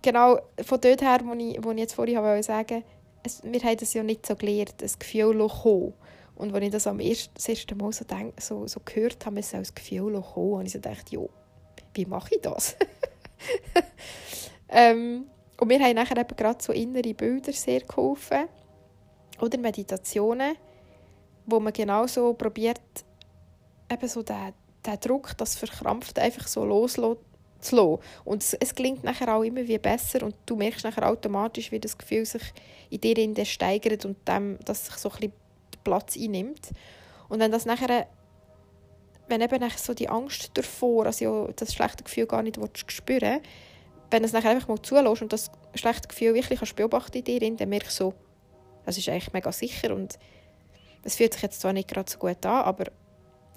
[0.00, 2.84] genau von dort her, wo ich, wo ich jetzt vorhin wollte sagen
[3.24, 5.94] es, wir haben das ja nicht so gelernt, das Gefühl kommen.
[6.36, 9.40] Und als ich das am ersten, das erste Mal so, denk, so, so gehört habe,
[9.40, 11.20] es das Gefühl kommen, und ich so dachte, ja,
[11.94, 12.76] wie mache ich das?
[14.68, 15.26] ähm,
[15.60, 18.48] und wir haben nachher eben gerade so innere Bilder sehr geholfen.
[19.40, 20.56] Oder Meditationen,
[21.44, 22.80] wo man genau so probiert,
[23.90, 24.54] eben so den,
[24.86, 27.18] den Druck, das verkrampft einfach so loslassen
[27.60, 28.02] zu lassen.
[28.24, 31.80] Und es, es klingt nachher auch immer wie besser und du merkst nachher automatisch, wie
[31.80, 32.42] das Gefühl sich
[32.88, 35.32] in dir steigert und dem, dass sich so ein bisschen
[35.84, 36.70] Platz einnimmt.
[37.28, 38.06] Und wenn das nachher,
[39.28, 42.58] wenn eben nachher so die Angst davor, also das schlechte Gefühl gar nicht
[42.90, 43.40] spüren
[44.10, 47.24] wenn du es nachher einfach mal zulässt und das schlechte Gefühl wirklich kannst beobachten in
[47.24, 48.14] dir, dann merkst du so,
[48.84, 50.18] das ist eigentlich mega sicher und
[51.02, 52.86] es fühlt sich jetzt zwar nicht gerade so gut an, aber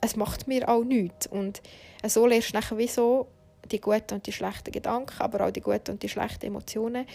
[0.02, 1.28] es macht mir auch nichts.
[1.28, 1.62] Und
[2.06, 3.28] so lernst du nachher wie so
[3.72, 7.06] die guten und die schlechten Gedanken, aber auch die guten und die schlechten Emotionen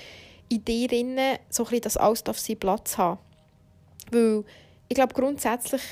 [0.49, 1.19] in dir drin,
[1.51, 3.21] so ein bisschen, dass alles darf seinen Platz haben.
[4.11, 4.45] Weil
[4.89, 5.83] ich glaube grundsätzlich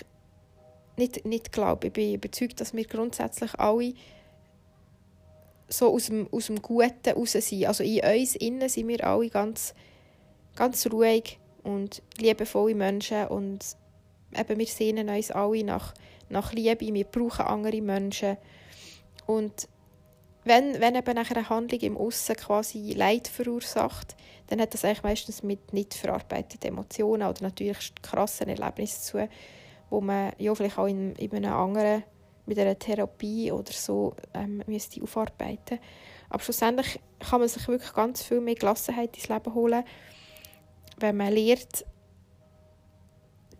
[0.96, 3.92] nicht, nicht glaube, ich bin überzeugt, dass wir grundsätzlich alle
[5.68, 7.66] so aus dem, aus dem Guten raus sind.
[7.66, 9.74] Also in uns innen sind wir alle ganz,
[10.54, 13.64] ganz ruhig und liebevolle Menschen und
[14.36, 15.94] eben, wir sehnen uns alle nach,
[16.28, 18.36] nach Liebe, wir brauchen andere Menschen
[19.26, 19.68] und
[20.44, 24.14] wenn, wenn eben nachher eine Handlung im Aussen quasi Leid verursacht,
[24.46, 29.28] dann hat das eigentlich meistens mit nicht verarbeiteten Emotionen oder natürlich krassen Erlebnissen zu
[29.90, 32.02] wo man ja vielleicht auch in, in einem anderen,
[32.46, 35.78] mit einer Therapie oder so ähm, müsste aufarbeiten
[36.30, 39.84] Aber schlussendlich kann man sich wirklich ganz viel mehr Gelassenheit ins Leben holen,
[40.98, 41.84] wenn man lernt,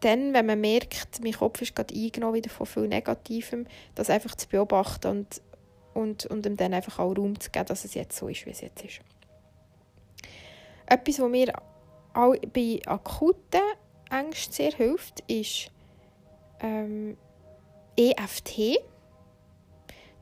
[0.01, 4.35] dann, wenn man merkt, mein Kopf ist gerade eingenommen wieder von viel Negativem, das einfach
[4.35, 5.43] zu beobachten und
[5.97, 8.51] und, und ihm dann einfach auch Raum zu geben, dass es jetzt so ist, wie
[8.51, 9.01] es jetzt ist.
[10.87, 11.53] Etwas, was mir
[12.13, 13.63] auch bei akuten
[14.11, 15.71] Ängsten sehr hilft, ist
[16.61, 17.17] ähm,
[17.97, 18.79] EFT.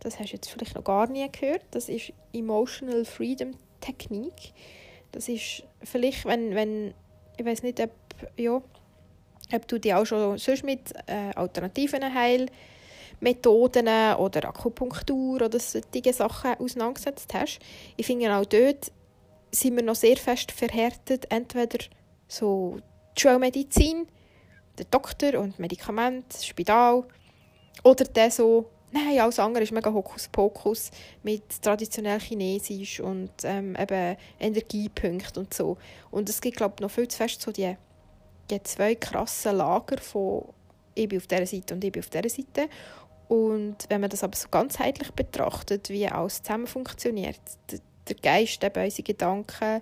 [0.01, 1.63] Das hast du jetzt vielleicht noch gar nie gehört.
[1.71, 4.53] Das ist Emotional Freedom Technique.
[5.13, 6.95] Das ist vielleicht, wenn, wenn
[7.37, 7.91] ich weiß nicht, ob,
[8.37, 8.61] ja,
[9.53, 12.47] ob du dich auch schon sonst mit äh, alternativen Heil
[13.21, 17.59] Methoden oder Akupunktur oder solche Sachen auseinandergesetzt hast.
[17.97, 18.93] Ich finde auch dort
[19.51, 21.79] sind wir noch sehr fest verhärtet, entweder
[22.27, 22.79] so
[23.17, 24.07] die Schulmedizin,
[24.77, 27.05] der Doktor und Medikament, das Spital,
[27.83, 30.91] oder der so, nein, alles andere ist mega Hokuspokus
[31.23, 35.77] mit traditionell Chinesisch und ähm, eben Energiepunkten und so.
[36.11, 37.77] Und es gibt, glaube ich, noch viel zu fest so die,
[38.51, 40.45] die zwei krassen Lager von
[40.95, 42.69] ich bin auf dieser Seite und ich bin auf dieser Seite.
[43.29, 47.41] Und wenn man das aber so ganzheitlich betrachtet, wie alles zusammen funktioniert,
[48.09, 49.81] der Geist, eben unsere Gedanken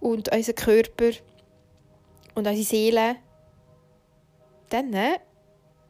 [0.00, 1.10] und unser Körper
[2.34, 3.16] und unsere Seele,
[4.68, 5.18] dann äh,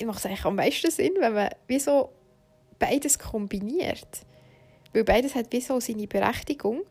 [0.05, 2.11] macht es eigentlich am meisten Sinn, wenn man wie so
[2.79, 4.09] beides kombiniert.
[4.93, 6.83] Weil beides hat wie so seine Berechtigung.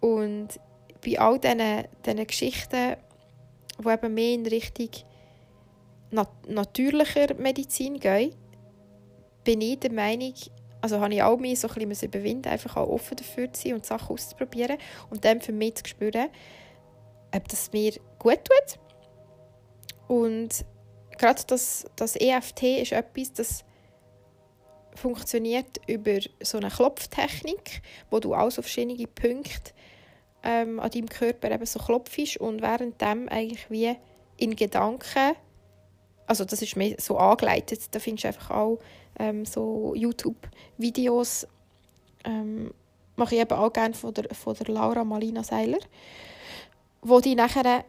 [0.00, 0.48] Und
[1.04, 2.96] bei all diesen, diesen Geschichten,
[3.78, 4.90] die eben mehr in Richtung
[6.10, 8.34] nat natürlicher Medizin gehen,
[9.44, 10.34] bin ich der Meinung,
[10.80, 13.74] also habe ich auch mich so ein bisschen überwinden, einfach auch offen dafür zu sein
[13.74, 14.78] und Sachen auszuprobieren
[15.10, 16.28] und dann für mich zu spüren,
[17.34, 18.78] ob das mir gut tut.
[20.08, 20.64] Und
[21.20, 23.64] gerade das, das EFT ist etwas, das
[24.94, 29.72] funktioniert über so eine Klopftechnik, wo du auch so verschiedene Punkte
[30.42, 33.94] ähm, an deinem Körper eben so klopfst und währenddem eigentlich wie
[34.38, 35.36] in Gedanken,
[36.26, 38.78] also das ist mir so angeleitet, da findest du einfach auch
[39.18, 41.46] ähm, so YouTube-Videos
[42.24, 42.72] ähm,
[43.16, 45.78] mache ich eben auch gerne von der, von der Laura Malina Seiler,
[47.02, 47.84] wo die nachher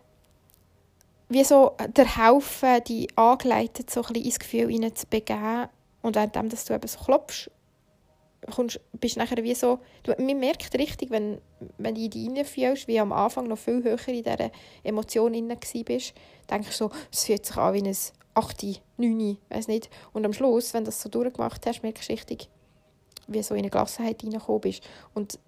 [1.31, 5.69] wie so der Haufen die angeleitet, so ein ins Gefühl hinein zu begeben
[6.01, 7.49] und währenddem, dass du eben so klopfst,
[8.49, 11.39] kommst, bist nachher wie so, du, man merkt richtig, wenn,
[11.77, 14.51] wenn du in dich reinfühlst, wie am Anfang noch viel höher in dieser
[14.83, 16.13] Emotion drin bist,
[16.49, 17.95] denkst du so, es fühlt sich an wie ein
[18.33, 18.65] 8,
[18.97, 19.89] 9, weiß nicht.
[20.13, 22.49] Und am Schluss, wenn du das so durchgemacht hast, merkst du richtig,
[23.27, 24.83] wie so in eine Gelassenheit reingekommen bist.
[25.13, 25.39] Und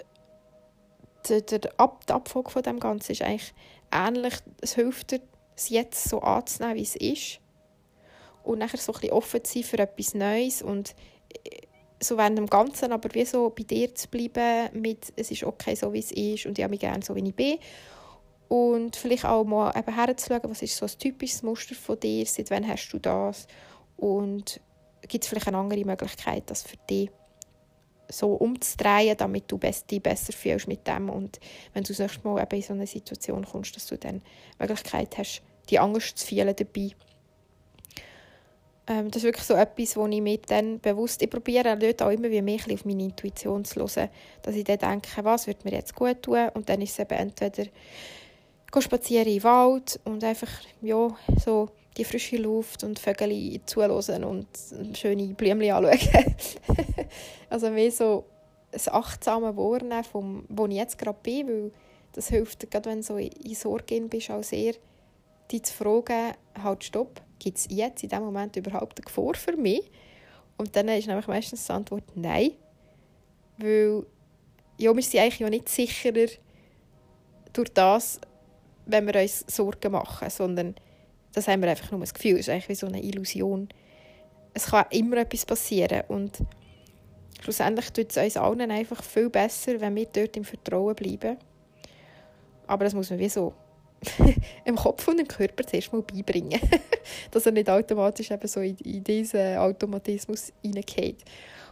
[1.30, 3.54] der, der Ab die Abfolge von dem Ganzen ist eigentlich
[3.92, 4.34] ähnlich.
[4.62, 5.22] Es hilft dir,
[5.56, 7.40] es jetzt so anzunehmen, wie es ist.
[8.44, 10.96] Und nachher so ein bisschen offen zu sein für etwas Neues und
[11.46, 11.62] äh,
[12.02, 15.76] so während dem Ganzen aber wie so bei dir zu bleiben mit «es ist okay,
[15.76, 17.58] so wie es ist und ich habe mich gerne so, wie ich bin»
[18.50, 22.52] und vielleicht auch mal eben herzuschauen, was ist so ein typisches Muster von dir, seit
[22.52, 23.48] wann hast du das
[23.98, 24.60] und
[25.08, 27.10] gibt es vielleicht eine andere Möglichkeit, das für dich
[28.14, 31.40] so umzudrehen, damit du dich besser fühlst mit dem und
[31.74, 34.64] wenn du das nächste Mal eben in so eine Situation kommst, dass du dann die
[34.64, 36.92] Möglichkeit hast, die Angst zu fühlen dabei.
[38.86, 42.10] Ähm, das ist wirklich so etwas, wo ich mir dann bewusst, ich probiere dort auch
[42.10, 44.10] immer wie mehr auf meine Intuition zu hören,
[44.42, 47.18] dass ich dann denke, was wird mir jetzt gut tun und dann ist es eben
[47.18, 47.70] entweder
[48.80, 50.50] spazieren im Wald und einfach
[50.82, 51.08] ja,
[51.44, 54.48] so die frische Luft und Vögel zuhören und
[54.94, 56.36] schöne Blümchen anschauen.
[57.50, 58.26] also mehr so
[58.72, 61.72] das achtsame Wahrnehmen, vom, wo ich jetzt gerade bin, weil
[62.14, 64.74] das hilft, gerade wenn du so in Sorge bist, auch sehr,
[65.52, 69.56] dich zu fragen, halt stopp, gibt es jetzt in diesem Moment überhaupt eine Gefahr für
[69.56, 69.90] mich?
[70.58, 72.52] Und dann ist nämlich meistens die Antwort nein,
[73.58, 74.06] weil
[74.78, 76.28] ja, wir sind eigentlich ja nicht sicherer
[77.52, 78.20] durch das,
[78.86, 80.76] wenn wir uns Sorgen machen, sondern
[81.34, 83.70] das haben wir einfach nur das Gefühl, es ist eigentlich wie so eine Illusion.
[84.54, 86.40] Es kann immer etwas passieren und
[87.42, 91.38] schlussendlich tut es uns allen einfach viel besser, wenn wir dort im Vertrauen bleiben.
[92.68, 93.54] Aber das muss man wie so
[94.66, 96.60] im Kopf und im Körper zuerst mal beibringen.
[97.32, 101.24] dass er nicht automatisch eben so in, in diesen Automatismus hineingeht.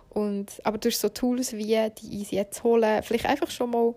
[0.09, 3.93] Und, aber durch so Tools wie die Easy jetzt holen, vielleicht einfach schon mal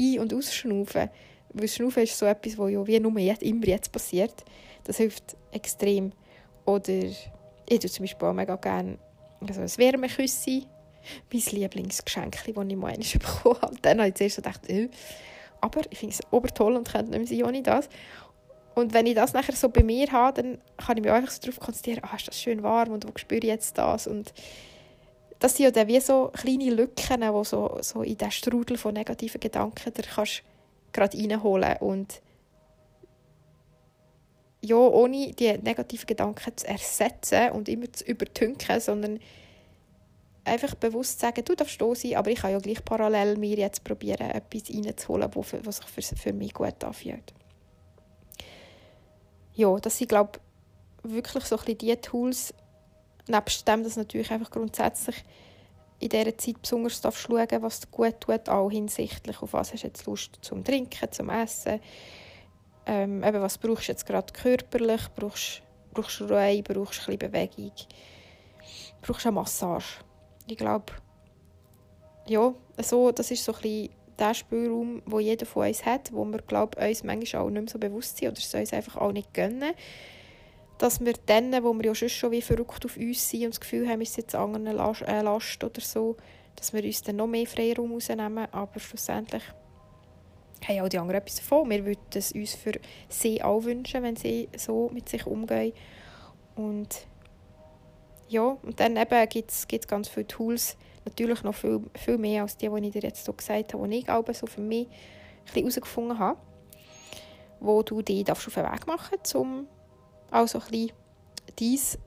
[0.00, 1.10] ein- und ausschnaufen.
[1.52, 4.44] Weil Schnaufen ist so etwas, was ja wie nur jetzt, immer jetzt passiert.
[4.88, 6.12] Das hilft extrem.
[6.64, 7.30] Oder ich
[7.68, 8.98] tue zum Beispiel auch mega gerne
[9.46, 10.62] also ein Wärmeküsse,
[11.32, 13.76] mein Lieblingsgeschenk, das ich mal bekommen habe.
[13.82, 14.88] Dann habe ich zuerst gedacht, äh,
[15.60, 17.88] aber ich finde es ober toll und könnte nicht mehr sein ohne das.
[18.74, 21.40] Und wenn ich das nachher so bei mir habe, dann kann ich mich einfach so
[21.42, 24.06] darauf konzentrieren, ah, ist das schön warm und wo spüre ich jetzt das?
[24.06, 24.32] Und
[25.38, 28.94] das sind ja dann wie so kleine Lücken, die so, so in diesen Strudel von
[28.94, 30.42] negativen Gedanken da kannst
[30.92, 32.20] gerade reinholen und
[34.68, 39.18] ja, ohne die negativen Gedanken zu ersetzen und immer zu übertünken, sondern
[40.44, 43.84] einfach bewusst sagen, du darfst da sein, aber ich kann ja gleich parallel mir jetzt
[43.84, 47.34] probieren, etwas reinzuholen, was sich für, für mich gut anfühlt.
[49.54, 50.32] Ja, das sind, glaube
[51.04, 52.54] ich, wirklich so ein bisschen die Tools,
[53.26, 55.16] nebst dem, dass natürlich einfach grundsätzlich
[56.00, 59.88] in dieser Zeit besonders schauen was dir gut tut, auch hinsichtlich, auf was hast du
[59.88, 61.80] jetzt Lust zum Trinken, zum Essen,
[62.88, 65.62] ähm, eben, was brauchst du jetzt gerade körperlich, brauchst,
[65.94, 67.72] brauchst du Ruhe, brauchst du bisschen Bewegung,
[69.02, 70.00] brauchst du eine Massage.
[70.46, 70.92] Ich glaube,
[72.26, 76.24] ja, so, das ist so ein bisschen der Spielraum, den jeder von uns hat, wo
[76.24, 79.12] wir, glaube uns manchmal auch nicht mehr so bewusst sind oder es uns einfach auch
[79.12, 79.74] nicht gönnen
[80.78, 83.88] dass wir dann, wo wir ja schon wie verrückt auf uns sind und das Gefühl
[83.88, 86.16] haben, wir sind jetzt anderen Last, äh, Last oder so,
[86.56, 88.46] dass wir uns dann noch mehr Freiraum rausnehmen.
[88.52, 89.42] Aber schlussendlich
[90.66, 91.70] haben auch die anderen etwas davon.
[91.70, 92.72] Wir würden es uns für
[93.08, 95.72] sie auch wünschen, wenn sie so mit sich umgehen.
[96.56, 97.06] Und
[98.28, 102.68] ja, und dann gibt es ganz viele Tools, natürlich noch viel, viel mehr als die,
[102.68, 104.88] die ich dir jetzt so gesagt habe, die ich auch so für mich
[105.54, 106.38] herausgefunden habe,
[107.60, 109.66] wo du dich auf den Weg machen darfst, um
[110.30, 110.90] also ein
[111.56, 111.98] bisschen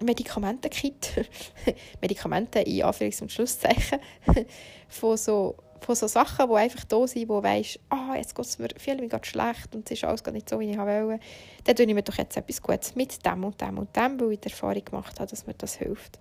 [0.00, 1.28] dein Medikamentenkit,
[2.00, 3.98] Medikamente in Anführungs- und Schlusszeichen,
[4.88, 8.58] von so, von so Sachen, die einfach da sind, wo weißt, ah, jetzt geht es
[8.58, 8.68] mir,
[9.00, 11.20] mich gerade schlecht und es ist alles gar nicht so, wie ich wollte,
[11.64, 14.32] dann tue ich mir doch jetzt etwas Gutes mit dem und dem und dem, weil
[14.32, 16.18] ich die Erfahrung gemacht habe, dass mir das hilft.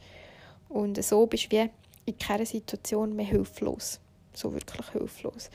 [0.69, 1.69] Und so bist du wie
[2.05, 3.99] in keiner Situation mehr hilflos.
[4.33, 5.49] So wirklich hilflos.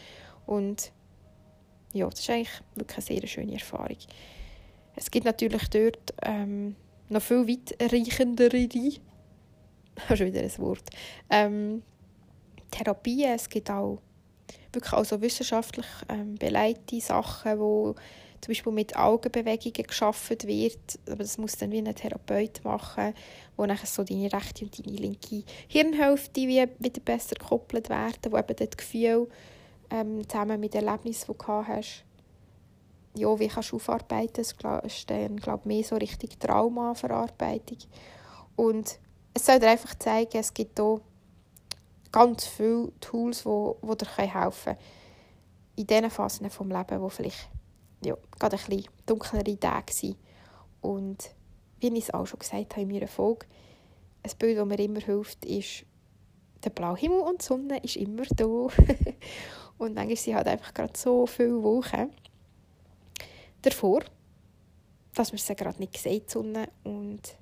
[0.46, 0.92] Und
[1.92, 3.98] ja, das ist eigentlich wirklich eine sehr schöne Erfahrung.
[4.96, 6.76] Es gibt natürlich dort ähm,
[7.08, 8.56] noch viel weitreichendere,
[10.08, 10.90] ist wieder ein Wort,
[11.30, 11.82] ähm,
[12.70, 13.34] Therapien.
[13.34, 13.98] Es gibt auch
[14.72, 17.94] wirklich auch wissenschaftlich ähm, belegte Sachen, wo
[18.40, 23.14] zum Beispiel mit Augenbewegungen geschaffen wird, aber das muss dann wie ein Therapeut machen,
[23.56, 28.38] wo nachher so deine rechte und deine linke Hirnhälfte wie wieder besser gekoppelt werden, wo
[28.38, 29.28] eben das Gefühl
[29.90, 32.04] ähm, zusammen mit Erlebnissen, die du hast,
[33.14, 34.44] ja, wie kannst du aufarbeiten.
[34.44, 34.54] Das
[34.84, 37.78] ist dann, glaube mehr so richtig Traumaverarbeitung.
[38.54, 38.98] Und
[39.34, 41.00] es soll dir einfach zeigen, es gibt hier
[42.12, 44.78] ganz viele Tools, die, die dir helfen können.
[45.76, 47.48] In diesen Phasen des Lebens, wo vielleicht
[48.04, 50.16] ja, gerade ein bisschen dunklere Tage sind.
[50.80, 51.30] Und
[51.80, 53.46] wie ich es auch schon gesagt habe in meiner Folge,
[54.22, 55.84] ein Bild, das mir immer hilft, ist,
[56.64, 58.44] der blaue Himmel und die Sonne ist immer da.
[59.78, 62.10] und manchmal sind halt einfach gerade so viele Wochen
[63.62, 64.02] davor,
[65.14, 66.68] dass man es gerade nicht sieht, die Sonne.
[66.84, 67.36] Und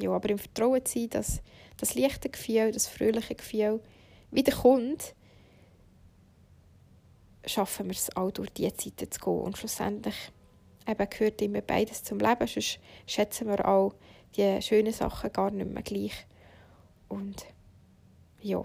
[0.00, 1.42] ja, aber im Vertrauen zu sein, dass
[1.76, 3.80] das leichte Gefühl, das fröhliche Gefühl
[4.32, 5.14] wieder kommt,
[7.46, 9.40] schaffen wir es auch durch diese Zeiten zu gehen.
[9.40, 10.16] Und schlussendlich
[10.86, 13.94] eben gehört immer beides zum Leben, sonst schätzen wir auch
[14.36, 16.26] die schönen Sachen gar nicht mehr gleich.
[17.08, 17.46] Und
[18.40, 18.62] ja,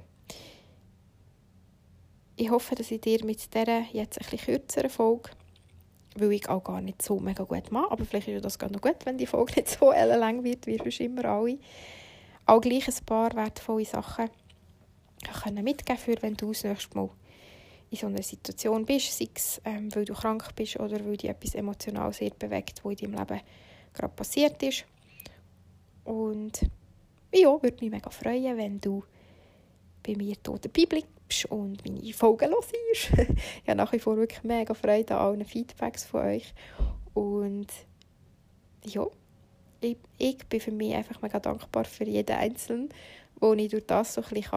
[2.36, 5.30] ich hoffe, dass ich dir mit dieser jetzt ein kürzeren Folge
[6.20, 7.92] weil ich auch gar nicht so mega gut mache.
[7.92, 10.78] Aber vielleicht ist das gar noch gut, wenn die Folge nicht so lang wird, wie
[10.78, 11.60] sonst immer alle.
[12.46, 14.30] Auch gleich ein paar wertvolle Sachen
[15.42, 17.10] können mitgeben für wenn du das nächste Mal
[17.90, 21.30] in so einer Situation bist, sei es, ähm, weil du krank bist oder weil dich
[21.30, 23.42] etwas emotional sehr bewegt, was in deinem Leben
[23.94, 24.86] gerade passiert ist.
[26.04, 26.62] Und
[27.34, 29.04] ja, würde mich mega freuen, wenn du
[30.06, 33.10] bei mir hier dabei bleibst und meine Folgen hörst.
[33.64, 36.54] ich habe nach wie vor wirklich mega Freude an allen Feedbacks von euch.
[37.14, 37.68] Und
[38.86, 39.06] ja,
[39.82, 42.90] ich, ich bin für mich einfach mega dankbar für jeden Einzelnen,
[43.40, 44.52] wo ich durch das so ein bisschen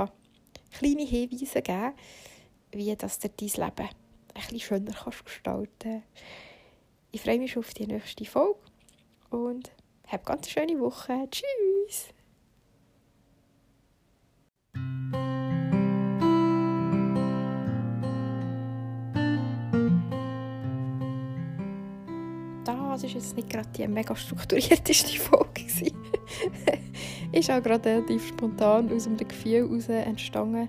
[0.72, 1.92] kleine Hinweise geben
[2.72, 3.90] wie dass du dein Leben ein
[4.34, 6.02] bisschen schöner kannst gestalten
[7.10, 8.60] Ich freue mich auf die nächste Folge
[9.30, 9.72] und
[10.08, 11.28] eine ganz schöne Woche.
[11.30, 12.14] Tschüss!
[23.00, 25.66] das ist jetzt nicht gerade die mega strukturierteste Folge
[27.32, 30.68] ist auch gerade relativ spontan aus dem Gefühl heraus entstanden.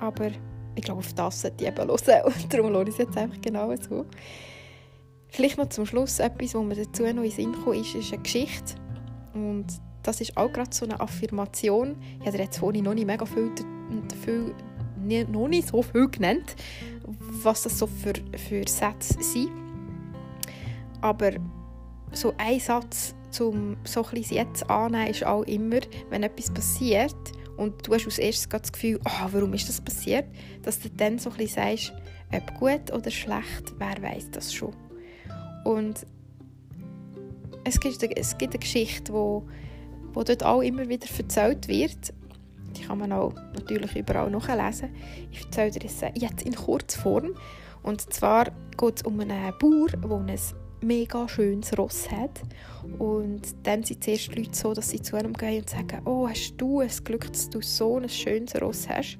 [0.00, 0.30] Aber
[0.74, 3.40] ich glaube, auf das sollte ich eben hören und darum höre ich es jetzt einfach
[3.40, 4.06] genau so.
[5.28, 8.22] Vielleicht noch zum Schluss etwas, was mir dazu noch in Sinn kam, ist, ist eine
[8.22, 8.74] Geschichte.
[9.34, 9.66] Und
[10.02, 11.96] das ist auch gerade so eine Affirmation.
[12.20, 13.50] Ich habe jetzt vorhin noch nicht mega viel
[14.08, 14.54] dafür,
[15.28, 16.54] noch nicht so viel genannt,
[17.42, 19.50] was das so für, für Sätze sind.
[21.00, 21.32] Aber
[22.12, 27.16] so ein Satz, um so ein jetzt anzunehmen, ist auch immer, wenn etwas passiert
[27.56, 30.26] und du hast als erstes das Gefühl, oh, warum ist das passiert,
[30.62, 31.92] dass du dann so ein sagst,
[32.32, 34.74] ob gut oder schlecht, wer weiß das schon.
[35.64, 36.06] Und
[37.64, 39.46] es gibt, es gibt eine Geschichte, wo,
[40.12, 42.12] wo dort auch immer wieder erzählt wird.
[42.76, 44.90] Die kann man auch natürlich überall nachlesen.
[45.30, 47.34] Ich erzähle dir das jetzt in Kurzform.
[47.82, 50.40] Und zwar geht es um einen Bauer, der ein
[50.82, 52.42] mega schönes Ross hat.
[52.98, 56.28] Und dann sind zuerst die Leute so, dass sie zu ihm gehen und sagen, oh,
[56.28, 59.18] hast du ein Glück, dass du so ein schönes Ross hast?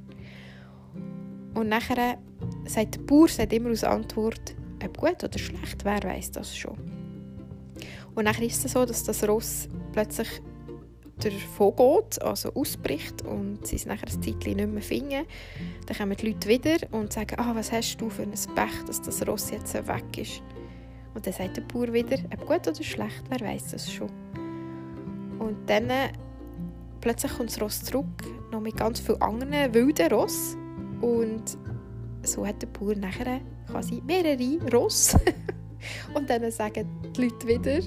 [1.54, 2.18] Und nachher
[2.66, 6.76] sagt der Bauer sagt immer als Antwort, ob gut oder schlecht, wer weiß das schon.
[8.14, 10.28] Und dann ist es so, dass das Ross plötzlich
[11.18, 15.24] davon geht, also ausbricht und sie es nachher ein Zeitchen nicht mehr finden.
[15.86, 19.00] Dann kommen die Leute wieder und sagen, ah, was hast du für ein Pech, dass
[19.00, 20.42] das Ross jetzt weg ist.
[21.14, 24.10] Und dann sagt der Bauer wieder, ob gut oder schlecht, wer weiß das schon.
[25.38, 26.12] Und dann äh,
[27.00, 28.06] plötzlich kommt das Ross zurück,
[28.50, 30.56] noch mit ganz vielen anderen wilden Ross.
[31.00, 31.58] Und
[32.22, 35.16] so hat der Bauer nachher quasi mehrere Ross.
[36.14, 37.80] und dann sagen die Leute wieder,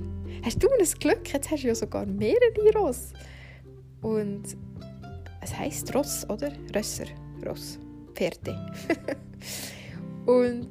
[0.44, 3.14] hast du ein Glück, jetzt hast du ja sogar mehrere Ross.
[4.02, 4.56] Und
[5.42, 6.52] es heisst Ross, oder?
[6.76, 7.06] Rösser,
[7.46, 7.80] Ross,
[8.14, 8.56] Pferde.
[10.26, 10.70] und,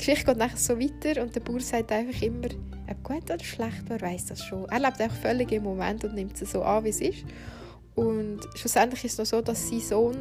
[0.00, 2.48] Geschichte geht nachher so weiter und der Bauer sagt einfach immer,
[2.88, 4.66] ob gut oder schlecht, wer weiß das schon.
[4.70, 7.22] Er lebt einfach völlig im Moment und nimmt es so an, wie es ist.
[7.96, 10.16] Und schlussendlich ist es noch so, dass sein Sohn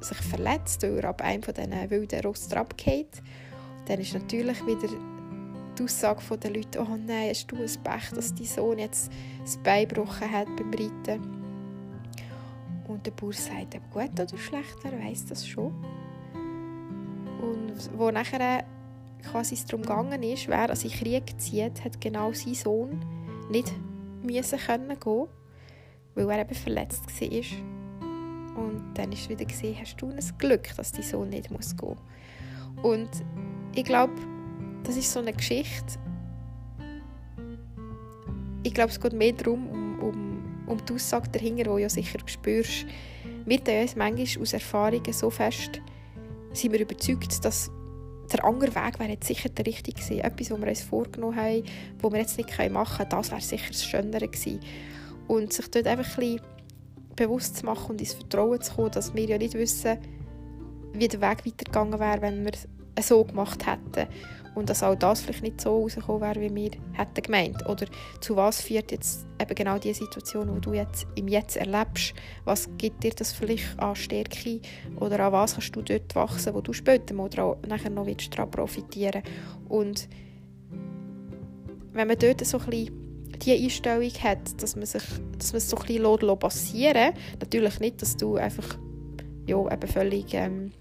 [0.00, 3.22] sich verletzt, weil er ab einem von diesen wilden Ross abgeht.
[3.86, 4.88] Dann ist natürlich wieder
[5.78, 9.12] die Aussage der Leute, oh nein, hast du ein Pech, dass dein Sohn jetzt
[9.42, 11.22] das Bein gebrochen hat beim Reiten.
[12.88, 15.72] Und der Bauer sagt, ob gut oder schlecht, er weiß das schon.
[17.40, 18.64] Und wo nachher
[19.22, 23.04] quasi es darum gegangen ist, wer an den Krieg zieht, hat genau sein Sohn
[23.50, 23.72] nicht
[24.22, 25.26] müssen können gehen,
[26.14, 28.64] weil er eben verletzt war.
[28.64, 31.96] Und dann ist wieder gesehen, hast du ein Glück, dass dein Sohn nicht muss gehen.
[32.82, 33.10] Und
[33.74, 34.14] ich glaube,
[34.84, 35.98] das ist so eine Geschichte.
[38.62, 42.18] Ich glaube, es geht mehr darum, um, um, um die Aussage dahinter, die ja sicher
[42.26, 42.86] spürst.
[43.46, 45.80] Wir tun uns manchmal aus Erfahrungen so fest,
[46.52, 47.70] sind wir überzeugt, dass
[48.32, 50.20] der andere Weg wäre jetzt sicher der richtige gewesen.
[50.20, 51.64] Etwas, was wir uns vorgenommen haben,
[52.00, 54.60] was wir jetzt nicht machen können, das wäre sicher das Schönere gewesen.
[55.26, 56.40] Und sich dort einfach ein bisschen
[57.16, 59.98] bewusst zu machen und ins Vertrauen zu kommen, dass wir ja nicht wissen,
[60.92, 62.52] wie der Weg weitergegangen wäre, wenn wir
[62.94, 64.08] es so gemacht hätten
[64.54, 67.68] und dass auch das vielleicht nicht so rausgekommen wäre, wie wir hätten gemeint.
[67.68, 67.86] Oder
[68.20, 72.14] zu was führt jetzt eben genau die Situation, die du jetzt im Jetzt erlebst?
[72.44, 74.60] Was gibt dir das vielleicht an Stärke?
[74.96, 77.30] Oder an was kannst du dort wachsen, wo du später mal
[77.66, 79.22] nachher noch daran profitieren
[79.68, 80.08] Und
[81.92, 83.00] wenn man dort so ein bisschen
[83.38, 85.02] die Einstellung hat, dass man, sich,
[85.38, 88.76] dass man es so ein bisschen passieren lässt, natürlich nicht, dass du einfach
[89.46, 90.34] ja, eben völlig...
[90.34, 90.72] Ähm,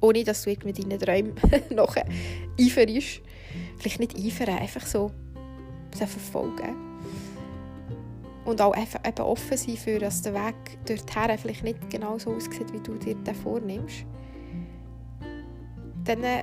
[0.00, 1.34] ohne dass du mit deinen Träumen
[1.70, 3.22] noch eiferst.
[3.78, 5.10] Vielleicht nicht eifern, einfach so
[5.94, 6.76] verfolgen.
[8.44, 10.54] Und auch einfach eben offen sein für, dass der Weg
[10.86, 14.06] dorthin vielleicht nicht genau so aussieht, wie du dir den vornimmst.
[16.04, 16.42] Dann äh,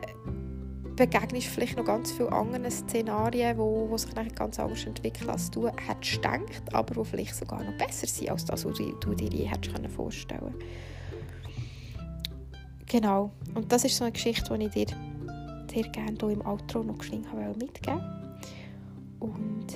[0.96, 5.50] begegnest du vielleicht noch ganz viele andere Szenarien, wo, wo sich ganz anders entwickeln, als
[5.50, 9.30] du hättest gedacht, aber die vielleicht sogar noch besser sind, als das, was du dir
[9.30, 10.95] je hättest vorstellen können.
[12.88, 13.32] Genau.
[13.54, 14.96] Und das ist so eine Geschichte, die ich dir
[15.72, 18.02] sehr gerne hier im Outro noch mitgeben wollte.
[19.20, 19.68] Und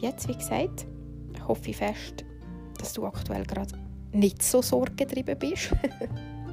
[0.00, 0.86] jetzt, wie gesagt,
[1.46, 2.24] hoffe ich fest,
[2.78, 3.74] dass du aktuell gerade
[4.12, 5.74] nicht so sorgengetrieben bist.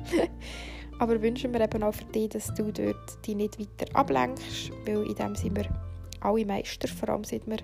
[0.99, 5.03] Aber wünsche mir eben auch für dich, dass du dort dich nicht weiter ablenkst, weil
[5.07, 5.65] in dem sind wir
[6.19, 7.57] alle Meister, vor allem seit wir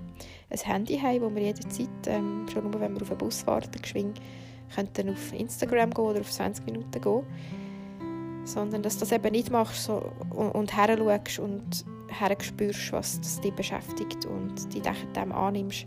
[0.50, 3.82] ein Handy haben, wo wir jederzeit, ähm, schon nur wenn wir auf einen Bus warten,
[3.82, 4.22] geschwind,
[4.74, 7.24] könnten auf Instagram gehen oder auf 20 Minuten gehen
[8.46, 10.98] sondern dass du das eben nicht machst so, und, und her
[11.40, 14.84] und her spürst, was das dich beschäftigt und dich
[15.16, 15.86] dem annimmst,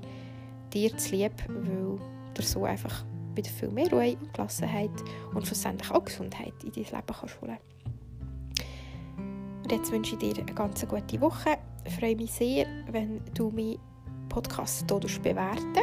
[0.72, 1.98] dir zu lieb, weil
[2.34, 3.04] du so einfach
[3.34, 4.90] wieder viel mehr Ruhe und Gelassenheit
[5.34, 7.58] und schlussendlich auch Gesundheit in dein Leben kannst holen
[9.62, 11.56] Und jetzt wünsche ich dir eine ganz gute Woche.
[11.92, 13.78] freue mich sehr, wenn du meinen
[14.28, 15.78] Podcast hier bewerten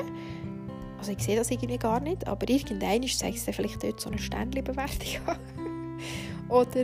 [0.98, 4.20] Also ich sehe das irgendwie gar nicht, aber irgendwann zeigst du vielleicht dort so eine
[4.20, 5.38] Sternchen-Bewertung an.
[6.50, 6.84] Oder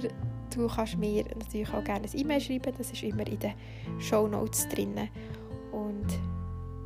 [0.54, 3.54] du kannst mir natürlich auch gerne ein E-Mail schreiben, das ist immer in den
[4.00, 4.96] Show Notes drin.
[5.72, 6.08] Und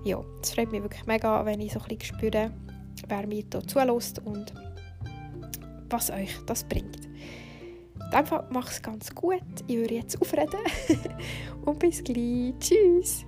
[0.03, 2.51] ja, es freut mich wirklich mega, wenn ich so ein bisschen spüre,
[3.07, 4.53] wer mir hier zulässt und
[5.89, 7.05] was euch das bringt.
[7.05, 9.41] In dem Fall mach es ganz gut.
[9.67, 10.59] Ich würde jetzt aufreden.
[11.65, 12.53] und bis gleich.
[12.59, 13.25] Tschüss.